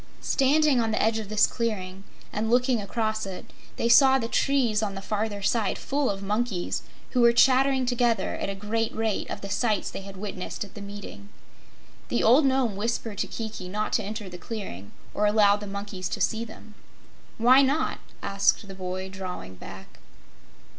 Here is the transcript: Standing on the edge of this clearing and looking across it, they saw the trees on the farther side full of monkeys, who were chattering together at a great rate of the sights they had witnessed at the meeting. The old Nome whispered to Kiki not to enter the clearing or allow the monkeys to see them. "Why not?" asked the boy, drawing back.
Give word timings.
Standing 0.21 0.81
on 0.81 0.89
the 0.89 0.99
edge 0.99 1.19
of 1.19 1.29
this 1.29 1.45
clearing 1.45 2.03
and 2.33 2.49
looking 2.49 2.81
across 2.81 3.27
it, 3.27 3.53
they 3.75 3.87
saw 3.87 4.17
the 4.17 4.27
trees 4.27 4.81
on 4.81 4.95
the 4.95 4.99
farther 4.99 5.43
side 5.43 5.77
full 5.77 6.09
of 6.09 6.23
monkeys, 6.23 6.81
who 7.11 7.21
were 7.21 7.31
chattering 7.31 7.85
together 7.85 8.33
at 8.33 8.49
a 8.49 8.55
great 8.55 8.91
rate 8.95 9.29
of 9.29 9.41
the 9.41 9.49
sights 9.51 9.91
they 9.91 10.01
had 10.01 10.17
witnessed 10.17 10.63
at 10.63 10.73
the 10.73 10.81
meeting. 10.81 11.29
The 12.07 12.23
old 12.23 12.47
Nome 12.47 12.75
whispered 12.75 13.19
to 13.19 13.27
Kiki 13.27 13.69
not 13.69 13.93
to 13.93 14.03
enter 14.03 14.27
the 14.27 14.39
clearing 14.39 14.91
or 15.13 15.27
allow 15.27 15.55
the 15.55 15.67
monkeys 15.67 16.09
to 16.09 16.19
see 16.19 16.43
them. 16.43 16.73
"Why 17.37 17.61
not?" 17.61 17.99
asked 18.23 18.67
the 18.67 18.73
boy, 18.73 19.07
drawing 19.07 19.53
back. 19.53 19.99